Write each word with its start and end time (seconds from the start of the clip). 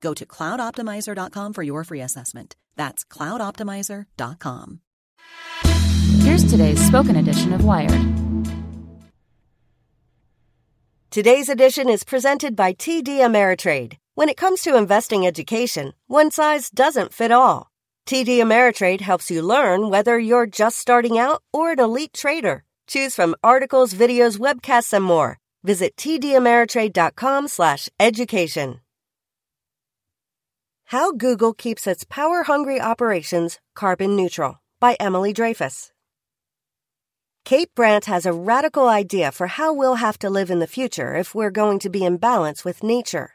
Go 0.00 0.14
to 0.14 0.26
cloudoptimizer.com 0.26 1.52
for 1.52 1.62
your 1.62 1.84
free 1.84 2.00
assessment. 2.00 2.56
That's 2.76 3.04
cloudoptimizer.com. 3.04 4.80
Here's 6.20 6.50
today's 6.50 6.84
spoken 6.86 7.16
edition 7.16 7.52
of 7.52 7.64
Wired. 7.64 8.00
Today's 11.10 11.48
edition 11.48 11.88
is 11.88 12.04
presented 12.04 12.54
by 12.54 12.72
TD 12.72 13.18
Ameritrade. 13.18 13.96
When 14.14 14.28
it 14.28 14.36
comes 14.36 14.62
to 14.62 14.76
investing 14.76 15.26
education, 15.26 15.92
one 16.06 16.30
size 16.30 16.70
doesn't 16.70 17.12
fit 17.12 17.32
all. 17.32 17.70
TD 18.06 18.38
Ameritrade 18.38 19.00
helps 19.00 19.30
you 19.30 19.42
learn 19.42 19.90
whether 19.90 20.18
you're 20.18 20.46
just 20.46 20.78
starting 20.78 21.18
out 21.18 21.42
or 21.52 21.72
an 21.72 21.80
elite 21.80 22.12
trader. 22.12 22.64
Choose 22.86 23.14
from 23.14 23.34
articles, 23.42 23.94
videos, 23.94 24.38
webcasts, 24.38 24.92
and 24.92 25.04
more. 25.04 25.38
Visit 25.62 25.96
tdameritrade.com 25.96 27.48
slash 27.48 27.88
education. 27.98 28.80
How 30.90 31.12
Google 31.12 31.54
Keeps 31.54 31.86
Its 31.86 32.02
Power-Hungry 32.02 32.80
Operations 32.80 33.60
Carbon 33.76 34.16
Neutral 34.16 34.60
by 34.80 34.96
Emily 34.98 35.32
Dreyfuss. 35.32 35.92
Kate 37.44 37.72
Brandt 37.76 38.06
has 38.06 38.26
a 38.26 38.32
radical 38.32 38.88
idea 38.88 39.30
for 39.30 39.46
how 39.46 39.72
we'll 39.72 40.02
have 40.02 40.18
to 40.18 40.28
live 40.28 40.50
in 40.50 40.58
the 40.58 40.66
future 40.66 41.14
if 41.14 41.32
we're 41.32 41.52
going 41.52 41.78
to 41.78 41.88
be 41.88 42.04
in 42.04 42.16
balance 42.16 42.64
with 42.64 42.82
nature. 42.82 43.34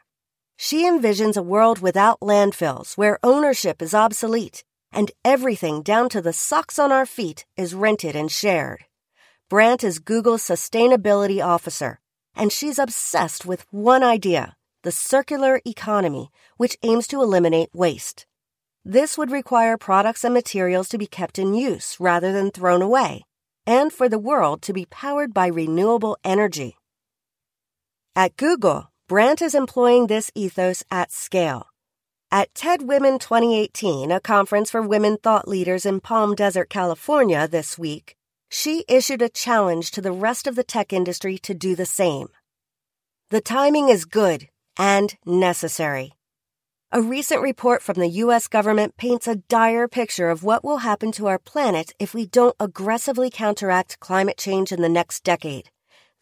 She 0.58 0.84
envisions 0.84 1.38
a 1.38 1.42
world 1.42 1.78
without 1.78 2.20
landfills 2.20 2.98
where 2.98 3.18
ownership 3.22 3.80
is 3.80 3.94
obsolete 3.94 4.62
and 4.92 5.10
everything 5.24 5.80
down 5.80 6.10
to 6.10 6.20
the 6.20 6.34
socks 6.34 6.78
on 6.78 6.92
our 6.92 7.06
feet 7.06 7.46
is 7.56 7.72
rented 7.72 8.14
and 8.14 8.30
shared. 8.30 8.84
Brandt 9.48 9.82
is 9.82 9.98
Google's 9.98 10.42
sustainability 10.42 11.42
officer, 11.42 12.00
and 12.34 12.52
she's 12.52 12.78
obsessed 12.78 13.46
with 13.46 13.64
one 13.70 14.02
idea 14.02 14.56
the 14.82 14.92
circular 14.92 15.60
economy, 15.66 16.30
which 16.56 16.76
aims 16.82 17.06
to 17.08 17.22
eliminate 17.22 17.70
waste. 17.74 18.26
This 18.84 19.18
would 19.18 19.32
require 19.32 19.76
products 19.76 20.22
and 20.22 20.32
materials 20.32 20.88
to 20.90 20.98
be 20.98 21.08
kept 21.08 21.40
in 21.40 21.54
use 21.54 21.96
rather 21.98 22.32
than 22.32 22.52
thrown 22.52 22.82
away, 22.82 23.24
and 23.66 23.92
for 23.92 24.08
the 24.08 24.18
world 24.18 24.62
to 24.62 24.72
be 24.72 24.86
powered 24.86 25.34
by 25.34 25.48
renewable 25.48 26.16
energy. 26.22 26.76
At 28.14 28.36
Google, 28.36 28.92
Brandt 29.08 29.42
is 29.42 29.54
employing 29.54 30.06
this 30.06 30.30
ethos 30.34 30.84
at 30.90 31.10
scale. 31.10 31.66
At 32.30 32.54
TED 32.54 32.82
Women 32.82 33.18
2018, 33.18 34.10
a 34.10 34.20
conference 34.20 34.70
for 34.70 34.82
women 34.82 35.16
thought 35.16 35.48
leaders 35.48 35.84
in 35.84 36.00
Palm 36.00 36.34
Desert, 36.34 36.70
California, 36.70 37.48
this 37.48 37.76
week, 37.76 38.16
she 38.48 38.84
issued 38.88 39.22
a 39.22 39.28
challenge 39.28 39.90
to 39.90 40.00
the 40.00 40.12
rest 40.12 40.46
of 40.46 40.54
the 40.54 40.64
tech 40.64 40.92
industry 40.92 41.38
to 41.38 41.54
do 41.54 41.74
the 41.74 41.86
same. 41.86 42.28
The 43.30 43.40
timing 43.40 43.88
is 43.88 44.04
good 44.04 44.48
and 44.76 45.16
necessary. 45.24 46.12
A 46.92 47.02
recent 47.02 47.42
report 47.42 47.82
from 47.82 47.96
the 47.96 48.08
U.S. 48.24 48.46
government 48.46 48.96
paints 48.96 49.26
a 49.26 49.36
dire 49.36 49.88
picture 49.88 50.30
of 50.30 50.44
what 50.44 50.64
will 50.64 50.78
happen 50.78 51.10
to 51.12 51.26
our 51.26 51.38
planet 51.38 51.92
if 51.98 52.14
we 52.14 52.26
don't 52.26 52.54
aggressively 52.60 53.28
counteract 53.28 53.98
climate 53.98 54.38
change 54.38 54.70
in 54.70 54.82
the 54.82 54.88
next 54.88 55.24
decade. 55.24 55.70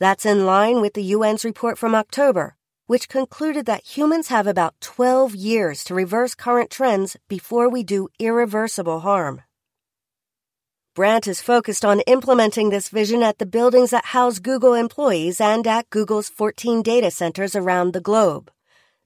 That's 0.00 0.24
in 0.26 0.46
line 0.46 0.80
with 0.80 0.94
the 0.94 1.12
UN's 1.12 1.44
report 1.44 1.78
from 1.78 1.94
October, 1.94 2.56
which 2.86 3.08
concluded 3.08 3.66
that 3.66 3.96
humans 3.96 4.28
have 4.28 4.46
about 4.46 4.74
12 4.80 5.34
years 5.34 5.84
to 5.84 5.94
reverse 5.94 6.34
current 6.34 6.70
trends 6.70 7.16
before 7.28 7.68
we 7.68 7.84
do 7.84 8.08
irreversible 8.18 9.00
harm. 9.00 9.42
Brandt 10.94 11.26
is 11.26 11.40
focused 11.40 11.84
on 11.84 12.02
implementing 12.06 12.70
this 12.70 12.88
vision 12.88 13.20
at 13.24 13.38
the 13.38 13.46
buildings 13.46 13.90
that 13.90 14.04
house 14.04 14.38
Google 14.38 14.74
employees 14.74 15.40
and 15.40 15.66
at 15.66 15.90
Google's 15.90 16.28
14 16.28 16.82
data 16.82 17.10
centers 17.10 17.56
around 17.56 17.92
the 17.92 18.00
globe. 18.00 18.48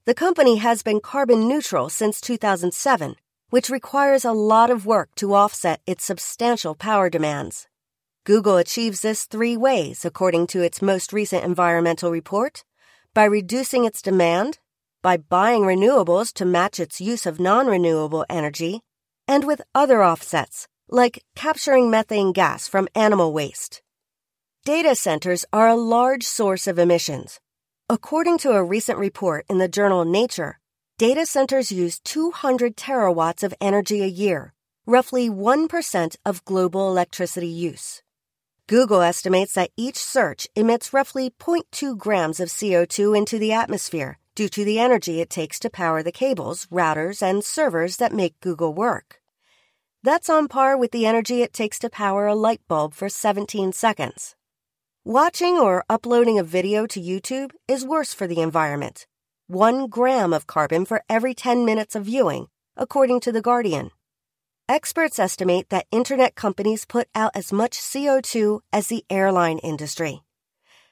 The 0.05 0.13
company 0.13 0.57
has 0.57 0.83
been 0.83 0.99
carbon 0.99 1.47
neutral 1.47 1.89
since 1.89 2.21
2007, 2.21 3.15
which 3.49 3.71
requires 3.71 4.23
a 4.23 4.33
lot 4.33 4.69
of 4.69 4.85
work 4.85 5.09
to 5.15 5.33
offset 5.33 5.81
its 5.87 6.05
substantial 6.05 6.75
power 6.75 7.09
demands. 7.09 7.67
Google 8.23 8.57
achieves 8.57 9.01
this 9.01 9.25
three 9.25 9.57
ways, 9.57 10.05
according 10.05 10.45
to 10.47 10.61
its 10.61 10.83
most 10.83 11.11
recent 11.11 11.43
environmental 11.43 12.11
report 12.11 12.63
by 13.15 13.23
reducing 13.23 13.85
its 13.85 14.03
demand, 14.03 14.59
by 15.01 15.17
buying 15.17 15.63
renewables 15.63 16.31
to 16.33 16.45
match 16.45 16.79
its 16.79 17.01
use 17.01 17.25
of 17.25 17.39
non 17.39 17.65
renewable 17.65 18.27
energy, 18.29 18.81
and 19.27 19.43
with 19.43 19.63
other 19.73 20.03
offsets, 20.03 20.67
like 20.89 21.23
capturing 21.35 21.89
methane 21.89 22.31
gas 22.31 22.67
from 22.67 22.87
animal 22.95 23.31
waste. 23.31 23.81
Data 24.65 24.95
centers 24.95 25.45
are 25.53 25.67
a 25.67 25.75
large 25.75 26.23
source 26.23 26.67
of 26.67 26.79
emissions. 26.79 27.39
According 27.87 28.39
to 28.39 28.51
a 28.51 28.63
recent 28.63 28.99
report 28.99 29.45
in 29.49 29.57
the 29.57 29.67
journal 29.67 30.05
Nature, 30.05 30.59
data 30.97 31.25
centers 31.25 31.71
use 31.71 31.99
200 32.01 32.75
terawatts 32.75 33.41
of 33.43 33.53
energy 33.61 34.01
a 34.01 34.07
year, 34.07 34.53
roughly 34.85 35.29
1% 35.29 36.15
of 36.25 36.45
global 36.45 36.89
electricity 36.89 37.47
use. 37.47 38.01
Google 38.67 39.01
estimates 39.01 39.53
that 39.53 39.71
each 39.77 39.97
search 39.97 40.47
emits 40.55 40.93
roughly 40.93 41.31
0.2 41.39 41.97
grams 41.97 42.39
of 42.39 42.49
CO2 42.49 43.17
into 43.17 43.39
the 43.39 43.51
atmosphere 43.51 44.19
due 44.35 44.49
to 44.49 44.63
the 44.63 44.79
energy 44.79 45.21
it 45.21 45.29
takes 45.29 45.59
to 45.59 45.69
power 45.69 46.03
the 46.03 46.11
cables, 46.11 46.67
routers, 46.67 47.21
and 47.21 47.43
servers 47.43 47.97
that 47.97 48.13
make 48.13 48.39
Google 48.39 48.73
work. 48.73 49.18
That's 50.01 50.29
on 50.29 50.47
par 50.47 50.77
with 50.77 50.91
the 50.91 51.05
energy 51.05 51.41
it 51.41 51.51
takes 51.51 51.77
to 51.79 51.89
power 51.89 52.25
a 52.25 52.33
light 52.33 52.61
bulb 52.69 52.93
for 52.93 53.09
17 53.09 53.73
seconds. 53.73 54.33
Watching 55.03 55.57
or 55.57 55.83
uploading 55.89 56.39
a 56.39 56.43
video 56.43 56.87
to 56.87 57.01
YouTube 57.01 57.51
is 57.67 57.83
worse 57.83 58.13
for 58.13 58.25
the 58.25 58.39
environment. 58.39 59.07
One 59.47 59.87
gram 59.87 60.31
of 60.31 60.47
carbon 60.47 60.85
for 60.85 61.03
every 61.09 61.33
10 61.33 61.65
minutes 61.65 61.95
of 61.95 62.05
viewing, 62.05 62.47
according 62.77 63.19
to 63.21 63.33
The 63.33 63.41
Guardian. 63.41 63.91
Experts 64.69 65.19
estimate 65.19 65.67
that 65.67 65.87
internet 65.91 66.33
companies 66.33 66.85
put 66.85 67.09
out 67.13 67.31
as 67.35 67.51
much 67.51 67.71
CO2 67.77 68.61
as 68.71 68.87
the 68.87 69.03
airline 69.09 69.57
industry. 69.57 70.21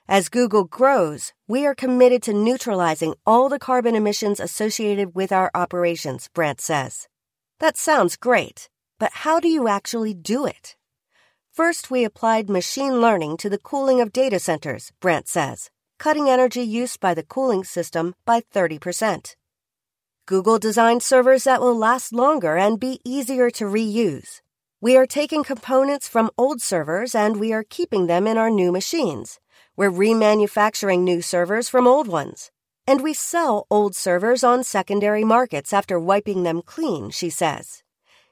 As 0.10 0.28
Google 0.28 0.66
grows, 0.66 1.32
we 1.48 1.66
are 1.66 1.76
committed 1.76 2.24
to 2.24 2.34
neutralizing 2.34 3.16
all 3.26 3.48
the 3.48 3.60
carbon 3.60 3.96
emissions 3.96 4.42
associated 4.42 5.16
with 5.16 5.32
our 5.32 5.50
operations, 5.56 6.28
Brandt 6.34 6.60
says. 6.60 7.08
That 7.60 7.78
sounds 7.78 8.18
great. 8.18 8.68
But 9.00 9.12
how 9.14 9.40
do 9.40 9.48
you 9.48 9.68
actually 9.68 10.14
do 10.14 10.46
it? 10.46 10.76
First, 11.52 11.92
we 11.92 12.04
applied 12.04 12.50
machine 12.50 13.00
learning 13.02 13.38
to 13.38 13.50
the 13.50 13.58
cooling 13.58 14.02
of 14.02 14.12
data 14.14 14.40
centers, 14.40 14.92
Brandt 15.00 15.28
says, 15.28 15.70
cutting 16.00 16.30
energy 16.30 16.62
use 16.62 16.98
by 16.98 17.14
the 17.14 17.24
cooling 17.24 17.64
system 17.64 18.16
by 18.26 18.42
30%. 18.42 19.36
Google 20.26 20.60
designed 20.60 21.04
servers 21.04 21.46
that 21.46 21.62
will 21.62 21.78
last 21.78 22.12
longer 22.12 22.58
and 22.58 22.80
be 22.80 23.00
easier 23.06 23.50
to 23.52 23.66
reuse. 23.66 24.42
We 24.82 24.98
are 24.98 25.06
taking 25.06 25.44
components 25.44 26.08
from 26.08 26.30
old 26.38 26.62
servers 26.62 27.16
and 27.16 27.40
we 27.40 27.54
are 27.54 27.64
keeping 27.64 28.08
them 28.08 28.28
in 28.28 28.38
our 28.38 28.50
new 28.50 28.72
machines. 28.72 29.40
We're 29.76 29.90
remanufacturing 29.92 31.02
new 31.02 31.22
servers 31.22 31.70
from 31.70 31.88
old 31.88 32.08
ones. 32.08 32.52
And 32.86 33.02
we 33.02 33.14
sell 33.14 33.66
old 33.72 33.96
servers 33.96 34.44
on 34.44 34.64
secondary 34.64 35.24
markets 35.24 35.72
after 35.72 36.00
wiping 36.00 36.44
them 36.44 36.62
clean, 36.62 37.10
she 37.10 37.30
says. 37.30 37.84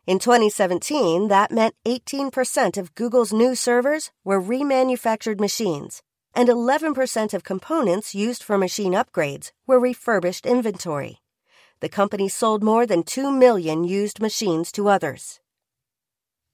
In 0.07 0.19
2017, 0.19 1.29
that 1.29 1.51
meant 1.51 1.73
18% 1.83 2.77
of 2.77 2.93
Google's 2.93 3.33
new 3.33 3.55
servers 3.55 4.11
were 4.23 4.39
remanufactured 4.39 5.39
machines, 5.39 6.03
and 6.35 6.47
11% 6.47 7.33
of 7.33 7.43
components 7.43 8.13
used 8.13 8.43
for 8.43 8.55
machine 8.55 8.93
upgrades 8.93 9.51
were 9.65 9.79
refurbished 9.79 10.45
inventory. 10.45 11.17
The 11.79 11.89
company 11.89 12.29
sold 12.29 12.63
more 12.63 12.85
than 12.85 13.01
2 13.01 13.31
million 13.31 13.83
used 13.83 14.21
machines 14.21 14.71
to 14.73 14.89
others. 14.89 15.39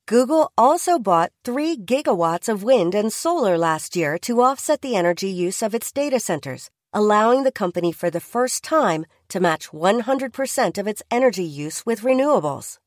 Google 0.05 0.53
also 0.57 0.97
bought 0.97 1.33
3 1.43 1.75
gigawatts 1.75 2.47
of 2.47 2.63
wind 2.63 2.95
and 2.95 3.11
solar 3.11 3.57
last 3.57 3.97
year 3.97 4.17
to 4.19 4.41
offset 4.41 4.81
the 4.81 4.95
energy 4.95 5.29
use 5.29 5.61
of 5.61 5.75
its 5.75 5.91
data 5.91 6.21
centers, 6.21 6.69
allowing 6.93 7.43
the 7.43 7.51
company 7.51 7.91
for 7.91 8.09
the 8.09 8.21
first 8.21 8.63
time 8.63 9.05
to 9.27 9.41
match 9.41 9.71
100% 9.71 10.77
of 10.77 10.87
its 10.87 11.03
energy 11.11 11.43
use 11.43 11.85
with 11.85 11.99
renewables. 11.99 12.77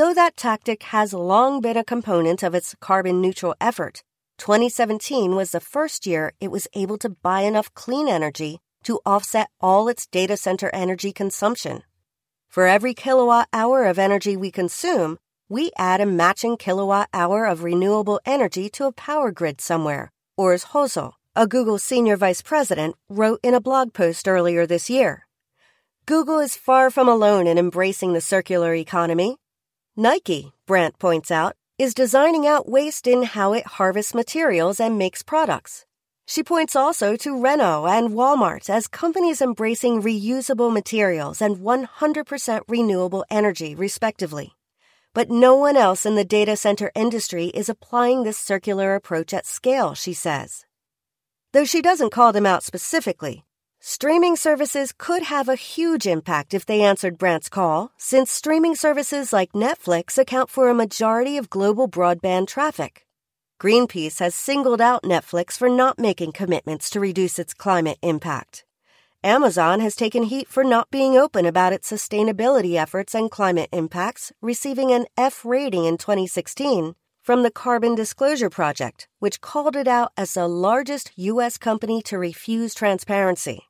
Though 0.00 0.14
that 0.14 0.38
tactic 0.38 0.84
has 0.84 1.12
long 1.12 1.60
been 1.60 1.76
a 1.76 1.84
component 1.84 2.42
of 2.42 2.54
its 2.54 2.74
carbon 2.80 3.20
neutral 3.20 3.54
effort, 3.60 4.02
2017 4.38 5.36
was 5.36 5.50
the 5.50 5.60
first 5.60 6.06
year 6.06 6.32
it 6.40 6.50
was 6.50 6.66
able 6.72 6.96
to 6.96 7.10
buy 7.10 7.42
enough 7.42 7.74
clean 7.74 8.08
energy 8.08 8.60
to 8.84 9.00
offset 9.04 9.50
all 9.60 9.88
its 9.88 10.06
data 10.06 10.38
center 10.38 10.70
energy 10.72 11.12
consumption. 11.12 11.82
For 12.48 12.66
every 12.66 12.94
kilowatt 12.94 13.48
hour 13.52 13.84
of 13.84 13.98
energy 13.98 14.38
we 14.38 14.50
consume, 14.50 15.18
we 15.50 15.70
add 15.76 16.00
a 16.00 16.06
matching 16.06 16.56
kilowatt 16.56 17.10
hour 17.12 17.44
of 17.44 17.62
renewable 17.62 18.20
energy 18.24 18.70
to 18.70 18.86
a 18.86 18.92
power 18.92 19.30
grid 19.30 19.60
somewhere, 19.60 20.12
Urs 20.38 20.68
Hölzle, 20.68 21.12
a 21.36 21.46
Google 21.46 21.78
senior 21.78 22.16
vice 22.16 22.40
president, 22.40 22.96
wrote 23.10 23.40
in 23.42 23.52
a 23.52 23.60
blog 23.60 23.92
post 23.92 24.26
earlier 24.26 24.66
this 24.66 24.88
year. 24.88 25.26
Google 26.06 26.38
is 26.38 26.56
far 26.56 26.88
from 26.88 27.06
alone 27.06 27.46
in 27.46 27.58
embracing 27.58 28.14
the 28.14 28.22
circular 28.22 28.72
economy. 28.72 29.36
Nike, 29.96 30.52
Brandt 30.66 31.00
points 31.00 31.32
out, 31.32 31.56
is 31.76 31.94
designing 31.94 32.46
out 32.46 32.68
waste 32.68 33.08
in 33.08 33.24
how 33.24 33.52
it 33.52 33.66
harvests 33.66 34.14
materials 34.14 34.78
and 34.78 34.96
makes 34.96 35.22
products. 35.22 35.84
She 36.26 36.44
points 36.44 36.76
also 36.76 37.16
to 37.16 37.42
Renault 37.42 37.88
and 37.88 38.10
Walmart 38.10 38.70
as 38.70 38.86
companies 38.86 39.42
embracing 39.42 40.00
reusable 40.00 40.72
materials 40.72 41.42
and 41.42 41.56
100% 41.56 42.60
renewable 42.68 43.24
energy, 43.30 43.74
respectively. 43.74 44.52
But 45.12 45.28
no 45.28 45.56
one 45.56 45.76
else 45.76 46.06
in 46.06 46.14
the 46.14 46.24
data 46.24 46.54
center 46.54 46.92
industry 46.94 47.46
is 47.46 47.68
applying 47.68 48.22
this 48.22 48.38
circular 48.38 48.94
approach 48.94 49.34
at 49.34 49.44
scale, 49.44 49.94
she 49.94 50.12
says. 50.12 50.64
Though 51.52 51.64
she 51.64 51.82
doesn't 51.82 52.12
call 52.12 52.32
them 52.32 52.46
out 52.46 52.62
specifically, 52.62 53.44
streaming 53.80 54.36
services 54.36 54.92
could 54.96 55.22
have 55.22 55.48
a 55.48 55.56
huge 55.56 56.06
impact 56.06 56.54
if 56.54 56.64
they 56.64 56.82
answered 56.82 57.18
Brandt's 57.18 57.48
call, 57.48 57.90
since 57.96 58.30
streaming 58.30 58.74
services 58.74 59.32
like 59.32 59.52
Netflix 59.52 60.18
account 60.18 60.50
for 60.50 60.68
a 60.68 60.74
majority 60.74 61.36
of 61.36 61.50
global 61.50 61.88
broadband 61.88 62.46
traffic. 62.46 63.06
Greenpeace 63.60 64.20
has 64.20 64.34
singled 64.34 64.80
out 64.80 65.02
Netflix 65.02 65.58
for 65.58 65.68
not 65.68 65.98
making 65.98 66.32
commitments 66.32 66.88
to 66.90 67.00
reduce 67.00 67.38
its 67.38 67.52
climate 67.52 67.98
impact. 68.02 68.64
Amazon 69.22 69.80
has 69.80 69.94
taken 69.94 70.22
heat 70.22 70.48
for 70.48 70.64
not 70.64 70.90
being 70.90 71.16
open 71.16 71.44
about 71.44 71.74
its 71.74 71.90
sustainability 71.90 72.76
efforts 72.76 73.14
and 73.14 73.30
climate 73.30 73.68
impacts, 73.70 74.32
receiving 74.40 74.92
an 74.92 75.04
F 75.18 75.44
rating 75.44 75.84
in 75.84 75.98
2016 75.98 76.94
from 77.22 77.42
the 77.42 77.50
Carbon 77.50 77.94
Disclosure 77.94 78.48
Project, 78.48 79.08
which 79.18 79.42
called 79.42 79.76
it 79.76 79.86
out 79.86 80.12
as 80.16 80.32
the 80.32 80.48
largest 80.48 81.12
U.S. 81.16 81.58
company 81.58 82.00
to 82.02 82.18
refuse 82.18 82.72
transparency. 82.72 83.69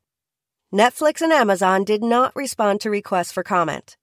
Netflix 0.73 1.19
and 1.21 1.33
Amazon 1.33 1.83
did 1.83 2.01
not 2.01 2.33
respond 2.33 2.79
to 2.79 2.89
requests 2.89 3.33
for 3.33 3.43
comment. 3.43 3.97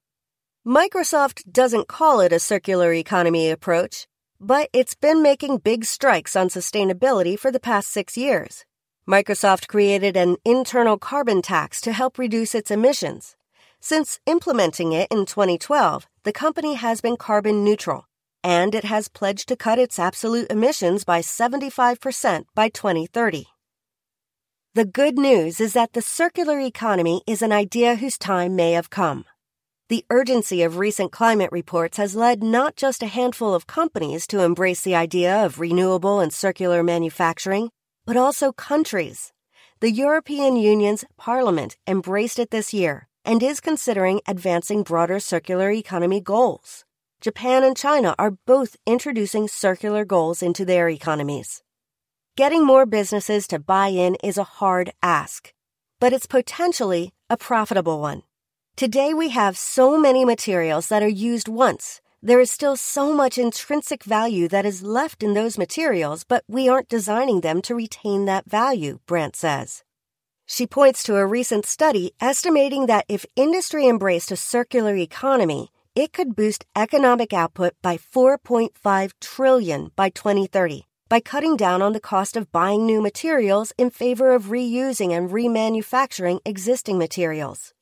Microsoft 0.66 1.50
doesn't 1.50 1.88
call 1.88 2.20
it 2.20 2.30
a 2.30 2.38
circular 2.38 2.92
economy 2.92 3.48
approach, 3.48 4.06
but 4.38 4.68
it's 4.74 4.94
been 4.94 5.22
making 5.22 5.56
big 5.56 5.86
strikes 5.86 6.36
on 6.36 6.50
sustainability 6.50 7.38
for 7.38 7.50
the 7.50 7.58
past 7.58 7.88
six 7.88 8.18
years. 8.18 8.66
Microsoft 9.08 9.66
created 9.66 10.14
an 10.14 10.36
internal 10.44 10.98
carbon 10.98 11.40
tax 11.40 11.80
to 11.80 11.94
help 11.94 12.18
reduce 12.18 12.54
its 12.54 12.70
emissions. 12.70 13.34
Since 13.80 14.20
implementing 14.26 14.92
it 14.92 15.08
in 15.10 15.24
2012, 15.24 16.06
the 16.24 16.34
company 16.34 16.74
has 16.74 17.00
been 17.00 17.16
carbon 17.16 17.64
neutral, 17.64 18.06
and 18.44 18.74
it 18.74 18.84
has 18.84 19.08
pledged 19.08 19.48
to 19.48 19.56
cut 19.56 19.78
its 19.78 19.98
absolute 19.98 20.52
emissions 20.52 21.04
by 21.04 21.20
75% 21.20 22.44
by 22.54 22.68
2030. 22.68 23.46
The 24.74 24.84
good 24.84 25.18
news 25.18 25.60
is 25.60 25.72
that 25.72 25.94
the 25.94 26.02
circular 26.02 26.60
economy 26.60 27.22
is 27.26 27.40
an 27.40 27.52
idea 27.52 27.96
whose 27.96 28.18
time 28.18 28.54
may 28.54 28.72
have 28.72 28.90
come. 28.90 29.24
The 29.88 30.04
urgency 30.10 30.62
of 30.62 30.76
recent 30.76 31.10
climate 31.10 31.48
reports 31.50 31.96
has 31.96 32.14
led 32.14 32.42
not 32.42 32.76
just 32.76 33.02
a 33.02 33.06
handful 33.06 33.54
of 33.54 33.66
companies 33.66 34.26
to 34.26 34.42
embrace 34.42 34.82
the 34.82 34.94
idea 34.94 35.34
of 35.42 35.58
renewable 35.58 36.20
and 36.20 36.30
circular 36.30 36.82
manufacturing, 36.82 37.70
but 38.04 38.18
also 38.18 38.52
countries. 38.52 39.32
The 39.80 39.90
European 39.90 40.56
Union's 40.56 41.06
Parliament 41.16 41.78
embraced 41.86 42.38
it 42.38 42.50
this 42.50 42.74
year 42.74 43.08
and 43.24 43.42
is 43.42 43.60
considering 43.60 44.20
advancing 44.28 44.82
broader 44.82 45.18
circular 45.18 45.70
economy 45.70 46.20
goals. 46.20 46.84
Japan 47.22 47.64
and 47.64 47.74
China 47.74 48.14
are 48.18 48.36
both 48.46 48.76
introducing 48.84 49.48
circular 49.48 50.04
goals 50.04 50.42
into 50.42 50.66
their 50.66 50.90
economies. 50.90 51.62
Getting 52.38 52.64
more 52.64 52.86
businesses 52.86 53.48
to 53.48 53.58
buy 53.58 53.88
in 53.88 54.14
is 54.22 54.38
a 54.38 54.44
hard 54.44 54.92
ask, 55.02 55.52
but 55.98 56.12
it's 56.12 56.26
potentially 56.26 57.10
a 57.28 57.36
profitable 57.36 57.98
one. 57.98 58.22
Today 58.76 59.12
we 59.12 59.30
have 59.30 59.58
so 59.58 59.98
many 59.98 60.24
materials 60.24 60.86
that 60.86 61.02
are 61.02 61.08
used 61.08 61.48
once 61.48 62.00
there 62.22 62.38
is 62.38 62.48
still 62.48 62.76
so 62.76 63.12
much 63.12 63.38
intrinsic 63.38 64.04
value 64.04 64.46
that 64.48 64.64
is 64.64 64.84
left 64.84 65.24
in 65.24 65.34
those 65.34 65.58
materials, 65.58 66.22
but 66.22 66.44
we 66.46 66.68
aren't 66.68 66.88
designing 66.88 67.40
them 67.40 67.60
to 67.62 67.74
retain 67.74 68.26
that 68.26 68.48
value, 68.48 69.00
Brandt 69.06 69.34
says. 69.34 69.82
She 70.46 70.64
points 70.64 71.02
to 71.04 71.16
a 71.16 71.26
recent 71.26 71.66
study 71.66 72.12
estimating 72.20 72.86
that 72.86 73.06
if 73.08 73.26
industry 73.34 73.88
embraced 73.88 74.30
a 74.30 74.36
circular 74.36 74.94
economy, 74.94 75.70
it 75.96 76.12
could 76.12 76.36
boost 76.36 76.66
economic 76.76 77.32
output 77.32 77.74
by 77.82 77.96
4.5 77.96 79.12
trillion 79.20 79.90
by 79.96 80.10
2030 80.10 80.87
by 81.08 81.20
cutting 81.20 81.56
down 81.56 81.82
on 81.82 81.92
the 81.92 82.00
cost 82.00 82.36
of 82.36 82.52
buying 82.52 82.84
new 82.84 83.00
materials 83.00 83.72
in 83.78 83.90
favor 83.90 84.32
of 84.32 84.46
reusing 84.46 85.16
and 85.16 85.30
remanufacturing 85.30 86.40
existing 86.44 86.98
materials. 86.98 87.72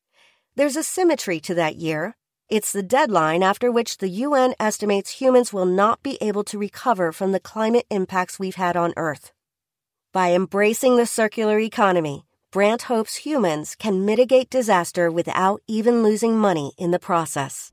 There's 0.55 0.77
a 0.77 0.83
symmetry 0.83 1.41
to 1.41 1.55
that 1.55 1.77
year 1.77 2.17
it's 2.49 2.71
the 2.71 2.83
deadline 2.83 3.43
after 3.43 3.73
which 3.73 3.99
the 3.99 4.09
UN 4.09 4.55
estimates 4.61 5.21
humans 5.21 5.53
will 5.53 5.67
not 5.67 6.05
be 6.05 6.17
able 6.21 6.45
to 6.45 6.59
recover 6.59 7.11
from 7.11 7.33
the 7.33 7.41
climate 7.41 7.87
impacts 7.91 8.39
we've 8.39 8.55
had 8.55 8.77
on 8.77 8.95
Earth. 8.97 9.33
By 10.13 10.33
embracing 10.33 10.97
the 10.97 11.07
circular 11.07 11.59
economy, 11.59 12.25
Brandt 12.53 12.83
hopes 12.83 13.17
humans 13.17 13.75
can 13.75 14.05
mitigate 14.05 14.49
disaster 14.49 15.11
without 15.11 15.61
even 15.67 16.05
losing 16.05 16.39
money 16.39 16.73
in 16.79 16.93
the 16.93 17.01
process. 17.01 17.73